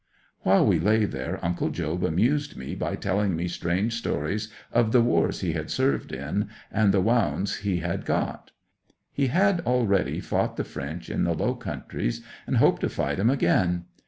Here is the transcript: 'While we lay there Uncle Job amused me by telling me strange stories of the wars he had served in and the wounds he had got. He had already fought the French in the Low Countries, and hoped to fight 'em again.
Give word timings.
'While 0.39 0.65
we 0.65 0.79
lay 0.79 1.05
there 1.05 1.37
Uncle 1.45 1.69
Job 1.69 2.03
amused 2.03 2.57
me 2.57 2.73
by 2.73 2.95
telling 2.95 3.35
me 3.35 3.47
strange 3.47 3.93
stories 3.93 4.51
of 4.71 4.93
the 4.93 5.01
wars 5.03 5.41
he 5.41 5.53
had 5.53 5.69
served 5.69 6.11
in 6.11 6.49
and 6.71 6.91
the 6.91 6.99
wounds 7.01 7.57
he 7.57 7.81
had 7.81 8.03
got. 8.03 8.49
He 9.13 9.27
had 9.27 9.59
already 9.59 10.19
fought 10.19 10.57
the 10.57 10.63
French 10.63 11.07
in 11.07 11.23
the 11.23 11.35
Low 11.35 11.53
Countries, 11.53 12.25
and 12.47 12.57
hoped 12.57 12.81
to 12.81 12.89
fight 12.89 13.19
'em 13.19 13.29
again. 13.29 13.85